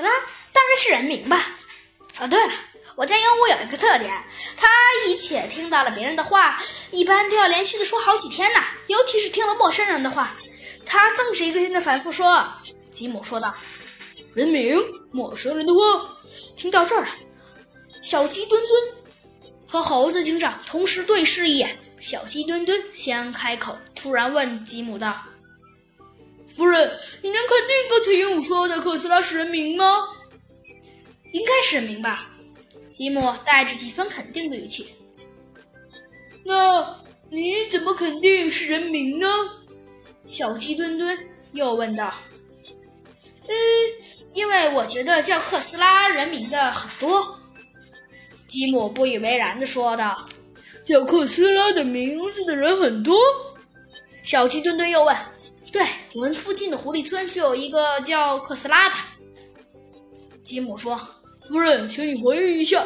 [0.00, 0.10] 斯拉
[0.50, 1.46] 大概是人名吧？
[2.20, 2.52] 哦，对了，
[2.96, 4.10] 我家鹦鹉有一个特点，
[4.56, 4.66] 它
[5.06, 8.60] 一且听到了别人的话，一般都要连续的说好几天呢。
[8.86, 10.34] 尤其是听了陌生人的话，
[10.86, 12.50] 它更是一个劲的反复说。
[12.90, 13.54] 吉姆说道
[14.32, 14.80] ：“人名，
[15.12, 15.80] 陌生人的话。”
[16.56, 17.06] 听到这儿，
[18.02, 18.72] 小鸡墩墩
[19.68, 21.78] 和猴子警长同时对视一眼。
[22.00, 25.14] 小鸡墩墩先开口，突然问吉姆道
[26.50, 29.84] ：“夫人，你能肯定刚才鹦鹉说的特斯拉是人名吗
[31.32, 32.28] ？”“应该是人名吧。”
[32.92, 34.88] 吉姆带着几分肯定的语气。
[36.44, 37.00] “那
[37.30, 39.26] 你怎么肯定是人名呢？”
[40.26, 41.16] 小鸡墩墩
[41.52, 42.12] 又问道。
[43.46, 43.54] “嗯，
[44.34, 47.38] 因为我觉得叫特斯拉人名的很多。”
[48.48, 50.28] 吉姆不以为然的说道。
[50.84, 53.16] “叫克斯拉的名字的人很多。”
[54.24, 55.16] 小鸡墩墩又问。
[55.72, 58.94] 对我们附近的狐狸村就有一个叫克斯拉的。
[60.42, 61.00] 吉姆说
[61.48, 62.84] ：“夫人，请你回忆一下，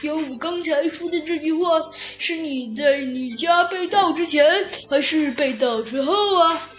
[0.00, 4.44] 鹦鹉刚才说的这句话是你在你家被盗之前，
[4.90, 6.70] 还是被盗之后啊？”“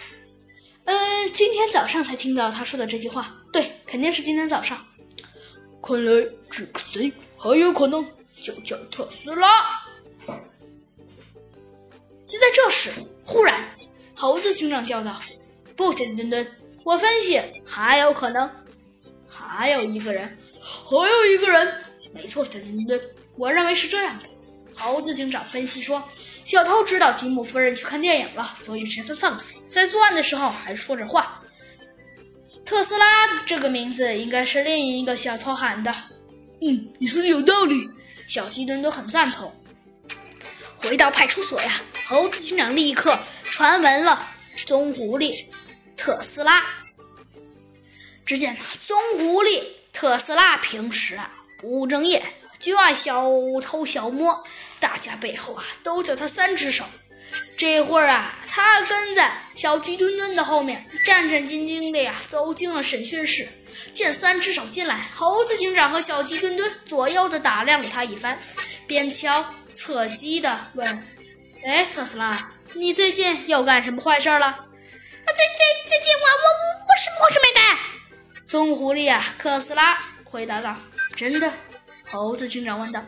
[0.84, 3.34] 嗯，今天早上才听到他说的这句话。
[3.52, 4.78] 对，肯定是今天早上。
[5.82, 6.10] 看来
[6.50, 8.04] 这个贼很有可能
[8.42, 9.48] 就叫特斯拉。”
[12.28, 12.90] 就在这时，
[13.24, 13.64] 忽然，
[14.14, 15.18] 猴子警长叫道。
[15.76, 16.46] 不，小鸡墩墩，
[16.84, 18.50] 我分析还有可能，
[19.28, 23.00] 还有一个人，还有一个人，没错，小鸡墩墩，
[23.36, 24.28] 我认为是这样的。
[24.74, 26.02] 猴子警长分析说，
[26.44, 31.40] 小偷知道吉姆夫人去看电影了，所以十分放肆，在作案的时候还说着话。
[32.64, 33.06] 特斯拉
[33.44, 35.94] 这个名字应该是另一个小偷喊的。
[36.60, 37.88] 嗯，你说的有道理，
[38.26, 39.52] 小鸡墩墩很赞同。
[40.76, 44.28] 回到派出所呀，猴子警长立刻传闻了
[44.66, 45.44] 棕狐狸。
[45.96, 46.62] 特斯拉，
[48.24, 52.22] 只见棕狐狸特斯拉平时啊不务正业，
[52.58, 53.24] 就爱小
[53.62, 54.44] 偷小摸，
[54.78, 56.84] 大家背后啊都叫他三只手。
[57.56, 63.48] 这会儿啊，他跟在小鸡墩墩的后面，战战兢兢的呀走进了审讯室。
[63.92, 68.38] 见三只手进来，猴子警长和小鸡墩墩左右的打量了他一番，
[68.86, 70.86] 边敲侧击的问
[71.66, 74.66] ：“哎，特斯拉，你最近又干什么坏事了？”
[75.36, 77.76] 最最最近我我我我什么坏事没干？
[78.46, 80.74] 棕狐狸啊，特斯拉回答道
[81.14, 81.52] ：“真的？”
[82.10, 83.04] 猴子警长问道。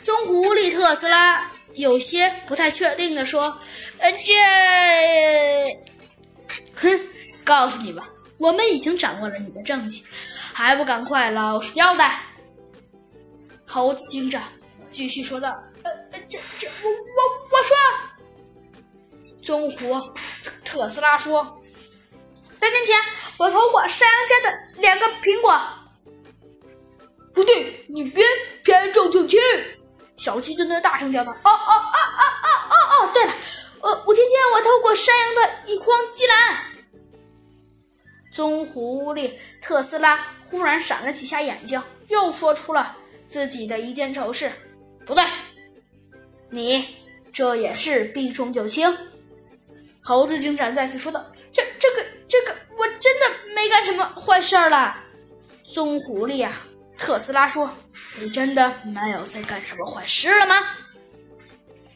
[0.00, 3.60] 棕狐狸特斯拉有些不太确定的说
[4.00, 4.32] ：“呃，这……
[6.76, 6.98] 哼，
[7.44, 10.02] 告诉你吧，我们已经掌握了你的证据，
[10.54, 12.22] 还不赶快老实交代？”
[13.68, 14.42] 猴子警长
[14.90, 15.50] 继续说道
[15.84, 17.76] ：“呃呃，这这我我我说。”
[19.44, 19.92] 棕狐
[20.74, 21.62] 特斯拉说
[22.58, 22.96] ：“三年前，
[23.38, 25.56] 我偷过山羊家的两个苹果。”
[27.32, 28.24] 不对，你别
[28.64, 29.40] 偏重听听！
[30.16, 33.10] 小鸡墩墩大声叫道：“哦哦哦哦哦哦哦！
[33.14, 33.32] 对了，
[33.82, 36.36] 呃，五天前我偷过山羊的一筐鸡蛋。”
[38.34, 42.96] 棕狐狸特斯拉忽然闪了几下眼睛，又说出了
[43.28, 44.50] 自己的一件丑事。
[45.06, 45.22] 不对，
[46.50, 46.84] 你
[47.32, 48.92] 这也是避重就轻。
[50.06, 54.94] 猴子警长再次说道：“这、这个、这个，我真的没干什么坏事儿了。”
[55.64, 56.52] 棕狐狸呀，
[56.98, 57.74] 特斯拉说
[58.20, 60.54] ：“你真的没有在干什么坏事了吗？”